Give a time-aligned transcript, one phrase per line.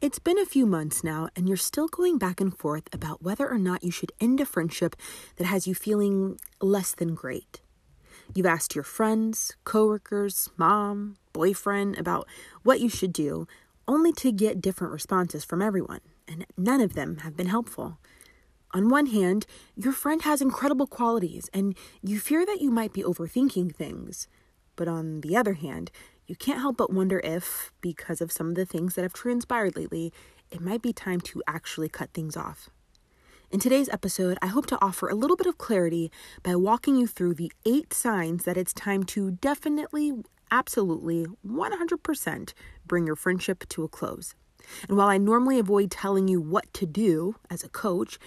[0.00, 3.50] It's been a few months now, and you're still going back and forth about whether
[3.50, 4.94] or not you should end a friendship
[5.36, 7.62] that has you feeling less than great.
[8.32, 12.28] You've asked your friends, coworkers, mom, boyfriend about
[12.62, 13.48] what you should do,
[13.88, 17.98] only to get different responses from everyone, and none of them have been helpful.
[18.70, 23.02] On one hand, your friend has incredible qualities, and you fear that you might be
[23.02, 24.28] overthinking things.
[24.76, 25.90] But on the other hand,
[26.28, 29.74] you can't help but wonder if, because of some of the things that have transpired
[29.76, 30.12] lately,
[30.50, 32.68] it might be time to actually cut things off.
[33.50, 37.06] In today's episode, I hope to offer a little bit of clarity by walking you
[37.06, 40.12] through the eight signs that it's time to definitely,
[40.50, 42.52] absolutely, 100%
[42.86, 44.34] bring your friendship to a close.
[44.86, 48.18] And while I normally avoid telling you what to do as a coach,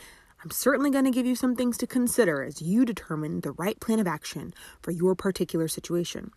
[0.44, 3.80] I'm certainly going to give you some things to consider as you determine the right
[3.80, 6.32] plan of action for your particular situation.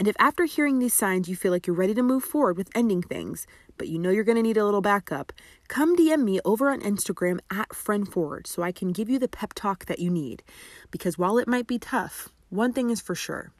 [0.00, 2.70] And if after hearing these signs you feel like you're ready to move forward with
[2.74, 3.46] ending things,
[3.76, 5.30] but you know you're going to need a little backup,
[5.68, 9.28] come DM me over on Instagram at Friend Forward so I can give you the
[9.28, 10.42] pep talk that you need.
[10.90, 13.52] Because while it might be tough, one thing is for sure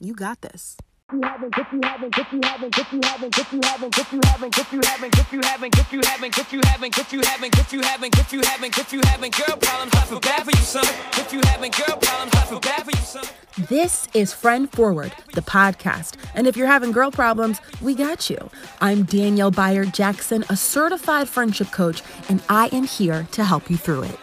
[0.00, 0.76] you got this
[1.12, 4.12] you haven't, if you haven't, if you haven't, if you haven't, if you haven't, if
[4.12, 7.12] you haven't, if you haven't, if you haven't, if you haven't, if you haven't, if
[7.12, 10.20] you haven't, if you haven't, if you haven't, if you haven't, girl problems, I feel
[10.20, 10.84] bad for you, son.
[11.12, 13.24] If you haven't, girl problems, I feel bad for you, son.
[13.68, 16.14] This is Friend Forward, the podcast.
[16.34, 18.50] And if you're having girl problems, we got you.
[18.80, 23.76] I'm Danielle Bayard Jackson, a certified friendship coach, and I am here to help you
[23.76, 24.18] through it.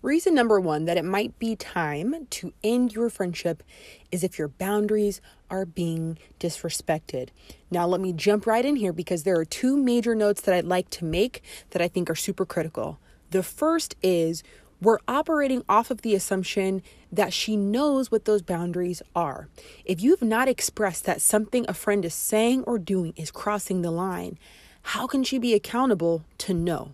[0.00, 3.64] Reason number one that it might be time to end your friendship
[4.12, 7.30] is if your boundaries are being disrespected.
[7.68, 10.64] Now, let me jump right in here because there are two major notes that I'd
[10.64, 13.00] like to make that I think are super critical.
[13.30, 14.44] The first is
[14.80, 19.48] we're operating off of the assumption that she knows what those boundaries are.
[19.84, 23.90] If you've not expressed that something a friend is saying or doing is crossing the
[23.90, 24.38] line,
[24.82, 26.92] how can she be accountable to know?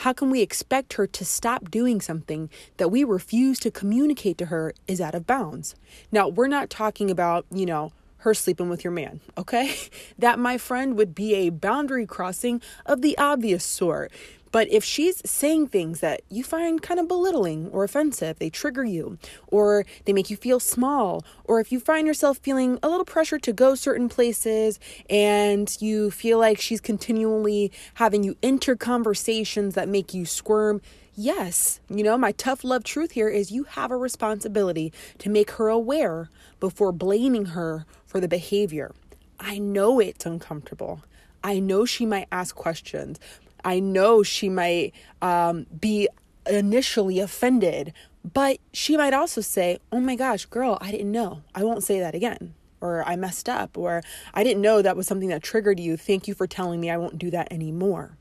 [0.00, 4.46] How can we expect her to stop doing something that we refuse to communicate to
[4.46, 5.74] her is out of bounds?
[6.10, 9.76] Now, we're not talking about, you know, her sleeping with your man, okay?
[10.18, 14.10] That, my friend, would be a boundary crossing of the obvious sort.
[14.52, 18.84] But if she's saying things that you find kind of belittling or offensive, they trigger
[18.84, 19.18] you,
[19.48, 23.38] or they make you feel small, or if you find yourself feeling a little pressure
[23.38, 29.88] to go certain places and you feel like she's continually having you enter conversations that
[29.88, 30.80] make you squirm,
[31.14, 35.52] yes, you know, my tough love truth here is you have a responsibility to make
[35.52, 36.28] her aware
[36.58, 38.92] before blaming her for the behavior.
[39.38, 41.02] I know it's uncomfortable.
[41.42, 43.18] I know she might ask questions,
[43.64, 46.08] I know she might um, be
[46.46, 47.92] initially offended,
[48.24, 51.42] but she might also say, Oh my gosh, girl, I didn't know.
[51.54, 52.54] I won't say that again.
[52.80, 53.76] Or I messed up.
[53.76, 55.96] Or I didn't know that was something that triggered you.
[55.96, 58.16] Thank you for telling me I won't do that anymore.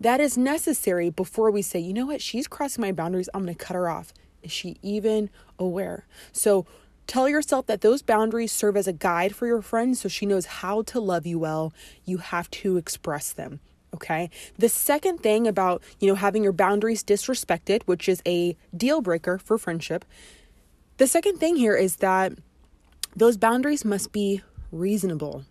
[0.00, 3.28] That is necessary before we say, you know what, she's crossing my boundaries.
[3.32, 4.12] I'm going to cut her off.
[4.42, 6.06] Is she even aware?
[6.32, 6.66] So
[7.06, 10.46] tell yourself that those boundaries serve as a guide for your friend so she knows
[10.46, 11.72] how to love you well.
[12.04, 13.60] You have to express them.
[13.94, 14.30] Okay.
[14.58, 19.38] The second thing about, you know, having your boundaries disrespected, which is a deal breaker
[19.38, 20.04] for friendship,
[20.98, 22.32] the second thing here is that
[23.14, 25.44] those boundaries must be reasonable.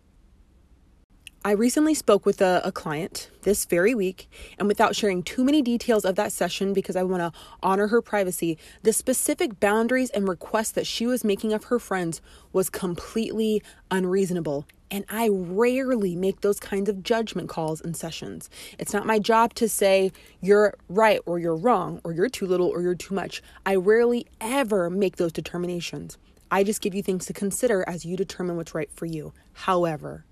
[1.43, 5.61] I recently spoke with a, a, client this very week, and without sharing too many
[5.61, 10.27] details of that session because I want to honor her privacy, the specific boundaries and
[10.27, 12.19] requests that she was making of her friends
[12.51, 14.65] was completely unreasonable.
[14.91, 18.49] And I rarely make those kinds of judgment calls in sessions.
[18.77, 22.67] It's not my job to say you're right or you're wrong or you're too little
[22.67, 23.41] or you're too much.
[23.65, 26.17] I rarely ever make those determinations.
[26.51, 29.33] I just give you things to consider as you determine what's right for you.
[29.53, 30.25] However,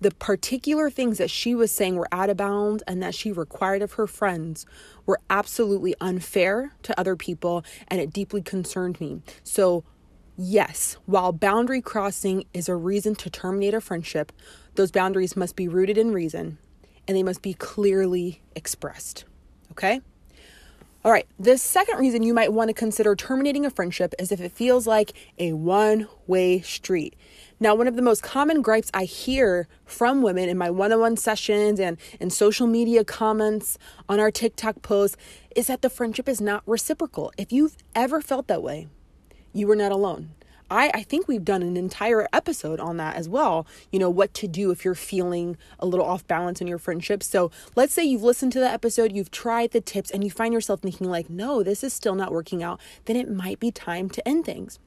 [0.00, 3.82] the particular things that she was saying were out of bounds and that she required
[3.82, 4.64] of her friends
[5.06, 9.22] were absolutely unfair to other people and it deeply concerned me.
[9.42, 9.82] So,
[10.38, 14.32] yes, while boundary crossing is a reason to terminate a friendship,
[14.76, 16.56] those boundaries must be rooted in reason
[17.06, 19.24] and they must be clearly expressed.
[19.72, 20.00] Okay?
[21.04, 24.40] All right, the second reason you might want to consider terminating a friendship is if
[24.40, 27.14] it feels like a one way street.
[27.60, 31.00] Now, one of the most common gripes I hear from women in my one on
[31.00, 33.78] one sessions and in social media comments
[34.08, 35.16] on our TikTok posts
[35.56, 37.32] is that the friendship is not reciprocal.
[37.38, 38.88] If you've ever felt that way,
[39.52, 40.30] you are not alone.
[40.70, 43.66] I, I think we've done an entire episode on that as well.
[43.90, 47.22] You know, what to do if you're feeling a little off balance in your friendship.
[47.22, 50.52] So let's say you've listened to the episode, you've tried the tips, and you find
[50.52, 54.10] yourself thinking, like, no, this is still not working out, then it might be time
[54.10, 54.78] to end things.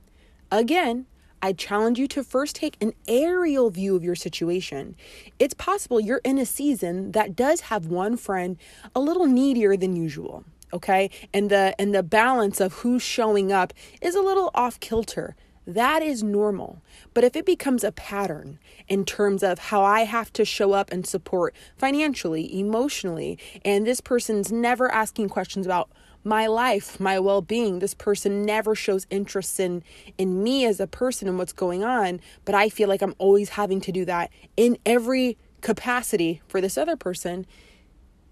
[0.51, 1.07] Again,
[1.41, 4.95] I challenge you to first take an aerial view of your situation.
[5.39, 8.57] It's possible you're in a season that does have one friend
[8.95, 10.43] a little needier than usual,
[10.73, 11.09] okay?
[11.33, 15.35] And the and the balance of who's showing up is a little off kilter.
[15.67, 16.81] That is normal.
[17.13, 18.57] But if it becomes a pattern
[18.87, 24.01] in terms of how I have to show up and support financially, emotionally, and this
[24.01, 25.89] person's never asking questions about
[26.23, 27.79] my life, my well-being.
[27.79, 29.83] This person never shows interest in
[30.17, 33.49] in me as a person and what's going on, but I feel like I'm always
[33.49, 37.45] having to do that in every capacity for this other person.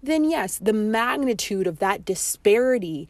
[0.02, 3.08] Then yes, the magnitude of that disparity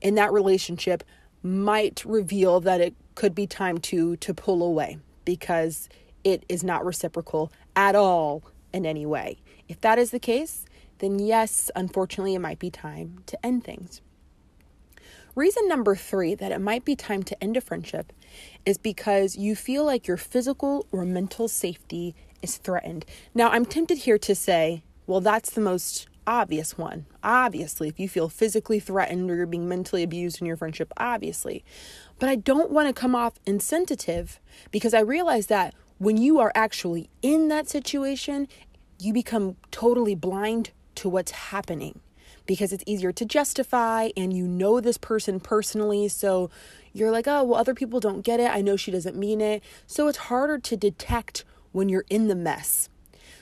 [0.00, 1.04] in that relationship
[1.42, 5.88] might reveal that it could be time to to pull away because
[6.24, 8.42] it is not reciprocal at all
[8.72, 9.40] in any way.
[9.68, 10.64] If that is the case,
[10.98, 14.00] then yes, unfortunately, it might be time to end things.
[15.34, 18.12] Reason number three that it might be time to end a friendship
[18.66, 23.06] is because you feel like your physical or mental safety is threatened.
[23.34, 27.06] Now, I'm tempted here to say, well, that's the most obvious one.
[27.22, 31.64] Obviously, if you feel physically threatened or you're being mentally abused in your friendship, obviously.
[32.18, 34.40] But I don't want to come off insensitive
[34.70, 38.48] because I realize that when you are actually in that situation,
[38.98, 42.00] you become totally blind to what's happening
[42.46, 46.08] because it's easier to justify and you know this person personally.
[46.08, 46.50] So
[46.92, 48.50] you're like, oh, well, other people don't get it.
[48.50, 49.62] I know she doesn't mean it.
[49.86, 52.88] So it's harder to detect when you're in the mess.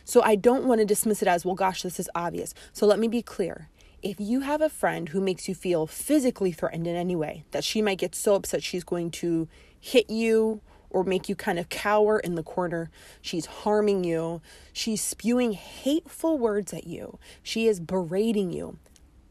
[0.08, 2.54] So I don't want to dismiss it as, well, gosh, this is obvious.
[2.72, 3.68] So let me be clear.
[4.02, 7.62] If you have a friend who makes you feel physically threatened in any way, that
[7.62, 11.68] she might get so upset she's going to hit you or make you kind of
[11.68, 12.90] cower in the corner.
[13.20, 14.40] She's harming you.
[14.72, 17.18] She's spewing hateful words at you.
[17.42, 18.78] She is berating you.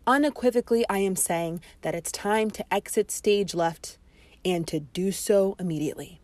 [0.06, 3.98] Unequivocally, I am saying that it's time to exit stage left
[4.46, 6.22] and to do so immediately.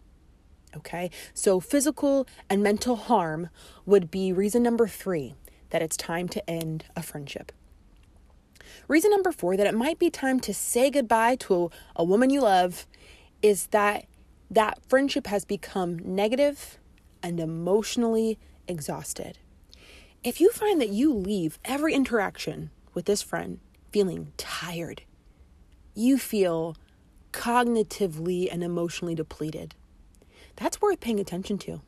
[0.75, 3.49] Okay, so physical and mental harm
[3.85, 5.35] would be reason number three
[5.69, 7.51] that it's time to end a friendship.
[8.87, 12.41] Reason number four that it might be time to say goodbye to a, woman you
[12.41, 12.87] love
[13.41, 14.05] is that
[14.49, 16.77] that friendship has become negative
[17.21, 18.37] and emotionally
[18.67, 19.37] exhausted.
[20.23, 23.59] If you find that you leave every interaction with this friend
[23.93, 25.03] feeling tired.
[25.95, 26.75] You feel
[27.31, 29.75] cognitively and emotionally depleted.
[30.55, 31.81] That's worth paying attention to.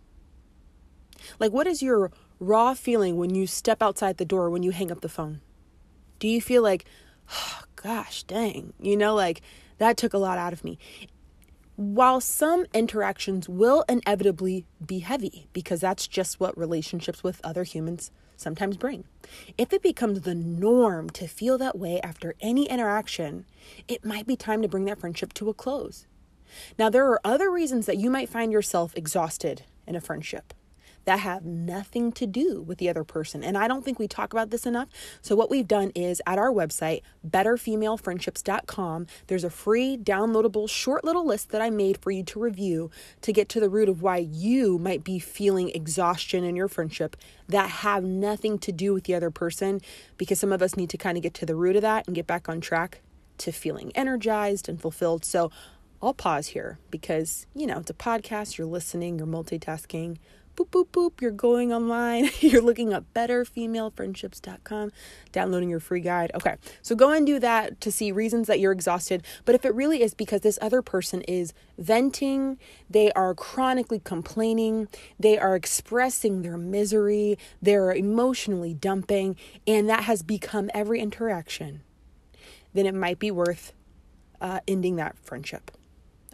[1.39, 4.91] Like, what is your raw feeling when you step outside the door, when you hang
[4.91, 5.41] up the phone?
[6.19, 6.85] Do you feel like,
[7.31, 9.41] oh, gosh, dang, you know, like
[9.77, 10.77] that took a lot out of me?
[11.77, 18.11] While some interactions will inevitably be heavy, because that's just what relationships with other humans
[18.37, 19.03] sometimes bring.
[19.57, 23.45] If it becomes the norm to feel that way after any interaction,
[23.87, 26.07] it might be time to bring that friendship to a close.
[26.77, 30.53] Now, there are other reasons that you might find yourself exhausted in a friendship
[31.05, 33.43] that have nothing to do with the other person.
[33.43, 34.89] And I don't think we talk about this enough.
[35.21, 41.25] So, what we've done is at our website, betterfemalefriendships.com, there's a free downloadable short little
[41.25, 42.91] list that I made for you to review
[43.21, 47.15] to get to the root of why you might be feeling exhaustion in your friendship
[47.47, 49.81] that have nothing to do with the other person.
[50.17, 52.15] Because some of us need to kind of get to the root of that and
[52.15, 53.01] get back on track
[53.37, 55.25] to feeling energized and fulfilled.
[55.25, 55.51] So,
[56.01, 60.17] I'll pause here because, you know, it's a podcast, you're listening, you're multitasking
[60.55, 64.91] boop, boop, boop, you're going online, you're looking up betterfemalefriendships.com,
[65.31, 66.31] downloading your free guide.
[66.33, 69.23] Okay, so go and do that to see reasons that you're exhausted.
[69.43, 72.57] But if it really is because this other person is venting,
[72.89, 74.87] they are chronically complaining,
[75.19, 79.35] they are expressing their misery, they're emotionally dumping,
[79.67, 81.81] and that has become every interaction,
[82.73, 83.73] then it might be worth
[84.41, 85.71] uh, ending that friendship.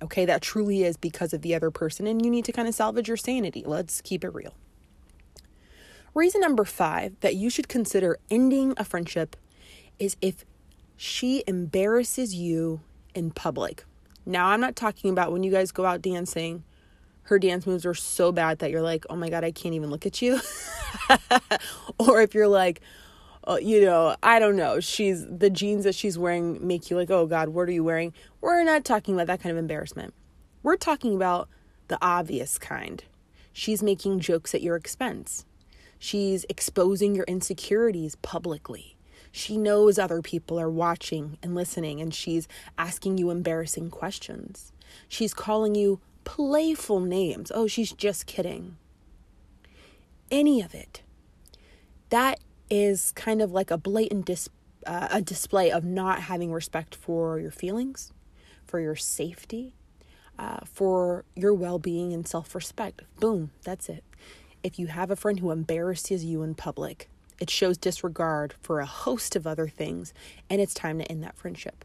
[0.01, 2.73] Okay, that truly is because of the other person, and you need to kind of
[2.73, 3.63] salvage your sanity.
[3.65, 4.53] Let's keep it real.
[6.13, 9.35] Reason number five that you should consider ending a friendship
[9.99, 10.45] is if
[10.97, 12.81] she embarrasses you
[13.15, 13.85] in public.
[14.25, 16.63] Now, I'm not talking about when you guys go out dancing,
[17.23, 19.89] her dance moves are so bad that you're like, oh my God, I can't even
[19.89, 20.39] look at you.
[21.99, 22.81] or if you're like,
[23.47, 27.09] uh, you know, I don't know, she's the jeans that she's wearing make you like,
[27.09, 28.13] oh God, what are you wearing?
[28.39, 30.13] We're not talking about that kind of embarrassment.
[30.63, 31.49] We're talking about
[31.87, 33.03] the obvious kind.
[33.53, 35.45] She's making jokes at your expense.
[35.97, 38.95] She's exposing your insecurities publicly.
[39.31, 44.71] She knows other people are watching and listening, and she's asking you embarrassing questions.
[45.07, 47.51] She's calling you playful names.
[47.53, 48.77] Oh, she's just kidding.
[50.29, 51.01] Any of it.
[52.09, 52.39] That
[52.71, 54.49] is kind of like a blatant dis-
[54.87, 58.13] uh, a display of not having respect for your feelings,
[58.65, 59.73] for your safety,
[60.39, 63.03] uh, for your well being and self respect.
[63.19, 64.03] Boom, that's it.
[64.63, 67.09] If you have a friend who embarrasses you in public,
[67.39, 70.13] it shows disregard for a host of other things,
[70.49, 71.83] and it's time to end that friendship.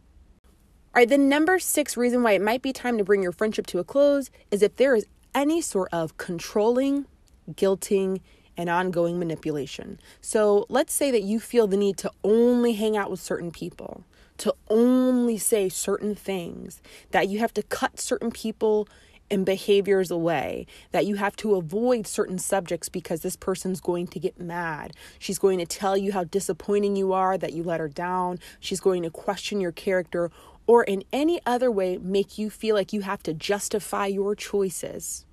[0.95, 3.66] All right, the number six reason why it might be time to bring your friendship
[3.69, 7.07] to a close is if there is any sort of controlling,
[7.50, 8.21] guilting,
[8.57, 9.99] and ongoing manipulation.
[10.21, 14.05] So let's say that you feel the need to only hang out with certain people,
[14.39, 18.89] to only say certain things, that you have to cut certain people
[19.31, 24.21] and behaviors away, that you have to avoid certain subjects because this person's going to
[24.21, 24.93] get mad.
[25.19, 28.39] She's going to tell you how disappointing you are, that you let her down.
[28.61, 30.31] She's going to question your character
[30.67, 35.25] or in any other way make you feel like you have to justify your choices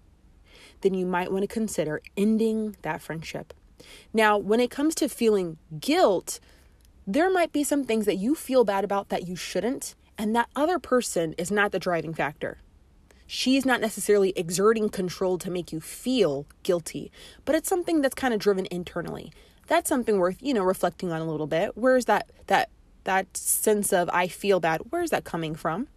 [0.83, 3.53] then you might want to consider ending that friendship.
[4.13, 6.39] Now, when it comes to feeling guilt,
[7.07, 10.49] there might be some things that you feel bad about that you shouldn't, and that
[10.55, 12.59] other person is not the driving factor.
[13.25, 17.11] She's not necessarily exerting control to make you feel guilty,
[17.45, 19.31] but it's something that's kind of driven internally.
[19.67, 21.71] That's something worth, you know, reflecting on a little bit.
[21.75, 22.69] Where's that that
[23.05, 24.81] that sense of I feel bad?
[24.89, 25.87] Where's that coming from?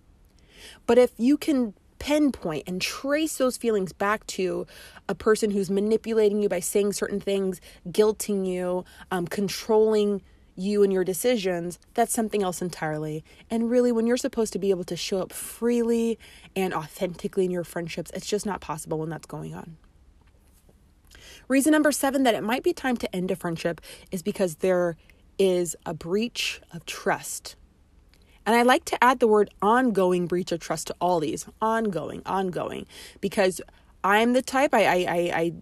[0.87, 1.75] But if you can
[2.07, 4.65] pinpoint and trace those feelings back to
[5.09, 10.23] a person who's manipulating you by saying certain things, guilting you, um, controlling
[10.55, 13.25] you and your decisions, that's something else entirely.
[13.51, 16.17] And really, when you're supposed to be able to show up freely
[16.55, 19.77] and authentically in your friendships, it's just not possible when that's going on.
[21.49, 23.81] Reason number seven that it might be time to end a friendship
[24.13, 24.97] is because there
[25.41, 27.57] is a breach of trust
[28.47, 31.47] and I like to add the word ongoing breach of trust to all these.
[31.61, 32.87] Ongoing, ongoing,
[33.21, 33.61] because
[34.05, 35.53] I'm the type, I, I, I, I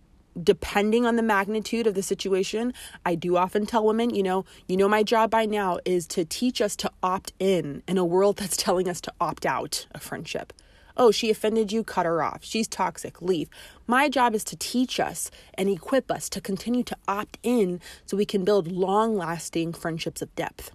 [0.43, 2.75] depending on the magnitude of the situation
[3.07, 6.25] i do often tell women you know you know my job by now is to
[6.25, 10.03] teach us to opt in in a world that's telling us to opt out of
[10.03, 10.53] friendship.
[10.97, 12.45] Oh she offended you cut her off.
[12.45, 13.49] She's toxic leave.
[13.87, 18.17] My job is to teach us and equip us to continue to opt in so
[18.17, 20.71] we can build long lasting friendships of depth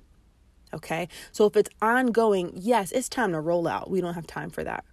[0.74, 1.08] Okay.
[1.32, 3.90] So if it's ongoing, yes, it's time to roll out.
[3.90, 4.84] We don't have time for that.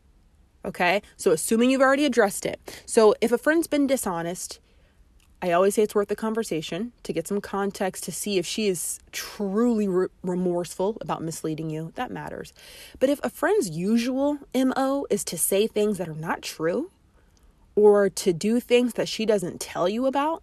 [0.64, 1.02] Okay.
[1.16, 2.82] So assuming you've already addressed it.
[2.86, 4.58] So if a friend's been dishonest,
[5.42, 8.68] I always say it's worth the conversation to get some context to see if she
[8.68, 11.92] is truly re- remorseful about misleading you.
[11.94, 12.54] That matters.
[12.98, 16.90] But if a friend's usual MO is to say things that are not true
[17.74, 20.42] or to do things that she doesn't tell you about,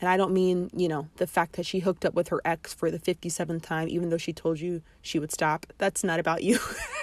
[0.00, 2.72] and I don't mean, you know, the fact that she hooked up with her ex
[2.72, 5.66] for the 57th time, even though she told you she would stop.
[5.78, 6.58] That's not about you.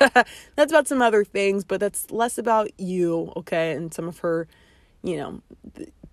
[0.56, 3.74] that's about some other things, but that's less about you, okay?
[3.74, 4.48] And some of her,
[5.04, 5.42] you know,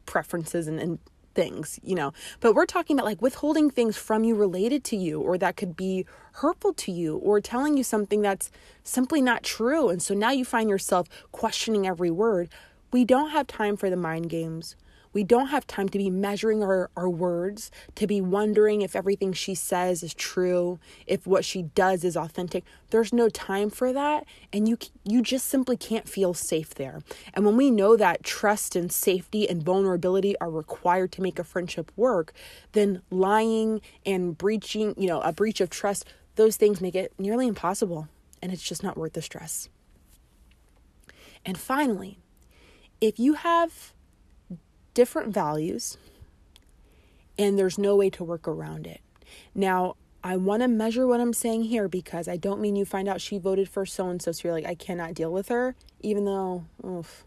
[0.07, 0.99] preferences and, and
[1.35, 2.13] things, you know.
[2.41, 5.77] But we're talking about like withholding things from you related to you, or that could
[5.77, 8.51] be hurtful to you, or telling you something that's
[8.83, 9.89] simply not true.
[9.89, 12.49] And so now you find yourself questioning every word.
[12.93, 14.77] We don't have time for the mind games.
[15.13, 19.33] We don't have time to be measuring our, our words, to be wondering if everything
[19.33, 22.65] she says is true, if what she does is authentic.
[22.91, 27.03] There's no time for that, and you you just simply can't feel safe there.
[27.35, 31.45] And when we know that trust and safety and vulnerability are required to make a
[31.45, 32.33] friendship work,
[32.73, 37.47] then lying and breaching, you know, a breach of trust, those things make it nearly
[37.47, 38.09] impossible,
[38.41, 39.69] and it's just not worth the stress.
[41.45, 42.19] And finally,
[43.01, 43.93] if you have
[44.95, 45.97] different values,
[47.39, 49.01] and there's no way to work around it.
[49.55, 53.09] Now, I want to measure what I'm saying here because I don't mean you find
[53.09, 55.75] out she voted for so and so, so you're like, I cannot deal with her,
[56.01, 57.25] even though, oof.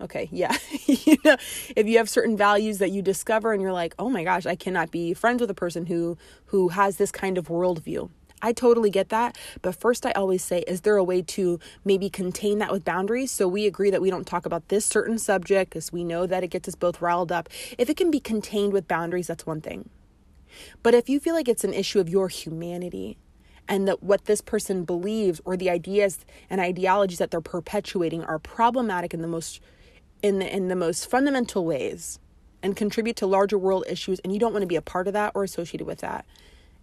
[0.00, 0.56] Okay, yeah.
[0.86, 1.36] you know,
[1.76, 4.56] if you have certain values that you discover and you're like, oh my gosh, I
[4.56, 6.16] cannot be friends with a person who
[6.46, 8.10] who has this kind of worldview.
[8.42, 9.38] I totally get that.
[9.62, 13.30] But first, I always say, is there a way to maybe contain that with boundaries?
[13.30, 16.42] So we agree that we don't talk about this certain subject because we know that
[16.42, 17.48] it gets us both riled up.
[17.78, 19.88] If it can be contained with boundaries, that's one thing.
[20.82, 23.16] But if you feel like it's an issue of your humanity,
[23.68, 28.38] and that what this person believes or the ideas and ideologies that they're perpetuating are
[28.38, 29.60] problematic in the most
[30.22, 32.18] in the, in the most fundamental ways
[32.62, 35.12] and contribute to larger world issues and you don't want to be a part of
[35.12, 36.24] that or associated with that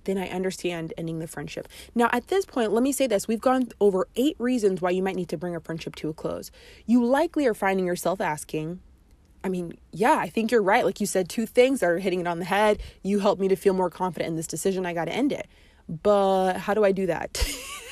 [0.10, 1.68] then I understand ending the friendship.
[1.96, 5.04] Now, at this point, let me say this we've gone over eight reasons why you
[5.04, 6.52] might need to bring a friendship to a close.
[6.86, 8.80] You likely are finding yourself asking,
[9.44, 10.84] I mean, yeah, I think you're right.
[10.84, 12.82] Like you said, two things are hitting it on the head.
[13.04, 14.86] You helped me to feel more confident in this decision.
[14.86, 15.48] I got to end it.
[15.88, 17.44] But how do I do that?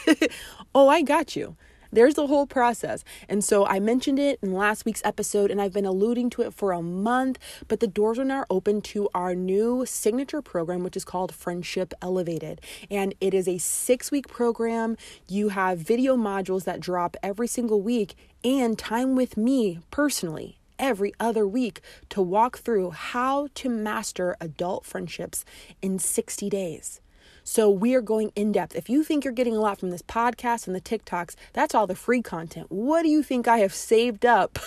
[0.76, 1.56] oh, I got you.
[1.91, 3.03] There's the whole process.
[3.29, 6.53] And so I mentioned it in last week's episode, and I've been alluding to it
[6.53, 10.98] for a month, but the doors are now open to our new signature program, which
[10.98, 12.62] is called Friendship Elevated.
[12.89, 14.98] And it is a six week program.
[15.27, 21.13] You have video modules that drop every single week and time with me personally every
[21.20, 25.44] other week to walk through how to master adult friendships
[25.82, 27.01] in 60 days.
[27.50, 28.75] So we are going in depth.
[28.75, 31.88] If you think you're getting a lot from this podcast and the TikToks, that's all
[31.88, 32.68] the free content.
[32.70, 34.60] What do you think I have saved up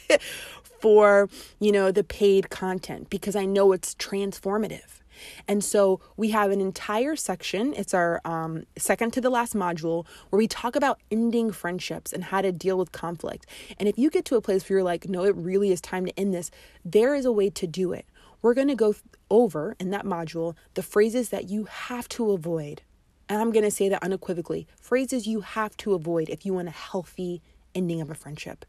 [0.80, 1.28] for,
[1.60, 5.00] you know, the paid content because I know it's transformative.
[5.46, 10.06] And so we have an entire section, it's our um, second to the last module,
[10.30, 13.44] where we talk about ending friendships and how to deal with conflict.
[13.78, 16.06] And if you get to a place where you're like, no, it really is time
[16.06, 16.50] to end this,
[16.86, 18.06] there is a way to do it.
[18.42, 18.94] We're going to go
[19.30, 22.82] over in that module the phrases that you have to avoid.
[23.28, 26.68] And I'm going to say that unequivocally phrases you have to avoid if you want
[26.68, 27.42] a healthy
[27.74, 28.64] ending of a friendship.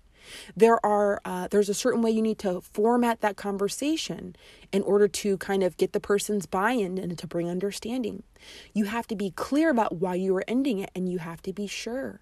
[0.55, 4.35] There are uh, there's a certain way you need to format that conversation
[4.71, 8.23] in order to kind of get the person's buy-in and to bring understanding.
[8.73, 11.53] You have to be clear about why you are ending it, and you have to
[11.53, 12.21] be sure.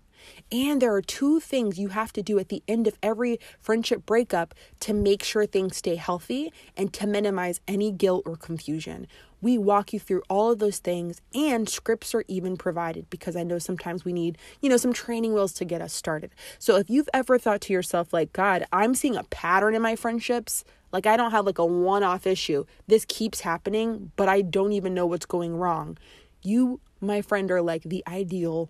[0.51, 4.05] And there are two things you have to do at the end of every friendship
[4.05, 9.07] breakup to make sure things stay healthy and to minimize any guilt or confusion.
[9.41, 13.43] We walk you through all of those things, and scripts are even provided because I
[13.43, 16.31] know sometimes we need, you know, some training wheels to get us started.
[16.57, 19.95] So if you've ever thought to yourself, like, God, I'm seeing a pattern in my
[19.95, 24.41] friendships, like I don't have like a one off issue, this keeps happening, but I
[24.41, 25.97] don't even know what's going wrong.
[26.41, 28.69] You, my friend, are like the ideal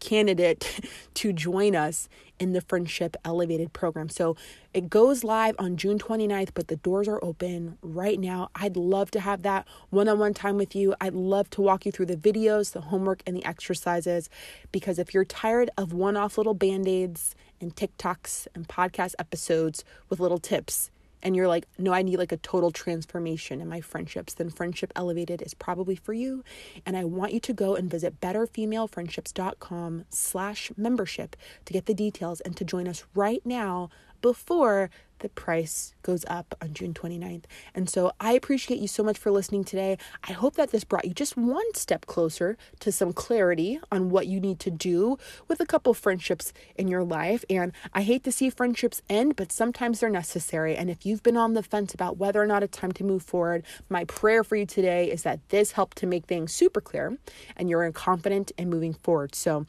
[0.00, 0.80] candidate
[1.14, 2.08] to join us
[2.38, 4.08] in the Friendship Elevated program.
[4.08, 4.34] So
[4.72, 8.48] it goes live on June 29th, but the doors are open right now.
[8.54, 10.94] I'd love to have that one on one time with you.
[11.00, 14.30] I'd love to walk you through the videos, the homework, and the exercises
[14.72, 19.84] because if you're tired of one off little band aids and TikToks and podcast episodes
[20.08, 20.90] with little tips,
[21.22, 24.92] and you're like, no, I need like a total transformation in my friendships, then Friendship
[24.96, 26.44] Elevated is probably for you.
[26.86, 32.40] And I want you to go and visit betterfemalefriendships.com slash membership to get the details
[32.40, 37.44] and to join us right now before the price goes up on June 29th.
[37.74, 39.98] And so I appreciate you so much for listening today.
[40.28, 44.26] I hope that this brought you just one step closer to some clarity on what
[44.26, 47.44] you need to do with a couple friendships in your life.
[47.48, 50.76] And I hate to see friendships end, but sometimes they're necessary.
[50.76, 53.22] And if you've been on the fence about whether or not it's time to move
[53.22, 57.18] forward, my prayer for you today is that this helped to make things super clear
[57.56, 59.34] and you're confident in moving forward.
[59.34, 59.66] So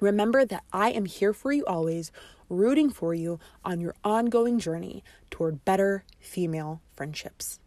[0.00, 2.10] remember that I am here for you always
[2.52, 7.58] rooting for you on your ongoing journey toward better female friendships.